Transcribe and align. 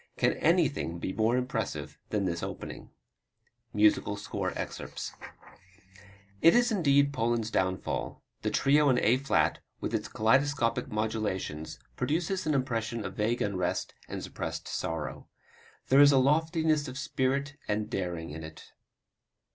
Can 0.17 0.33
anything 0.37 0.97
be 0.97 1.13
more 1.13 1.37
impressive 1.37 1.99
than 2.09 2.25
this 2.25 2.41
opening? 2.41 2.89
[Musical 3.71 4.17
score 4.17 4.51
excerpt] 4.57 5.11
It 6.41 6.55
is 6.55 6.71
indeed 6.71 7.13
Poland's 7.13 7.51
downfall. 7.51 8.23
The 8.41 8.49
Trio 8.49 8.89
in 8.89 8.97
A 8.97 9.17
flat, 9.17 9.59
with 9.79 9.93
its 9.93 10.07
kaleidoscopic 10.07 10.87
modulations, 10.87 11.77
produces 11.95 12.47
an 12.47 12.55
impression 12.55 13.05
of 13.05 13.13
vague 13.13 13.43
unrest 13.43 13.93
and 14.09 14.23
suppressed 14.23 14.67
sorrow. 14.67 15.27
There 15.89 16.01
is 16.01 16.11
loftiness 16.11 16.87
of 16.87 16.97
spirit 16.97 17.55
and 17.67 17.87
daring 17.87 18.31
in 18.31 18.43
it. 18.43 18.71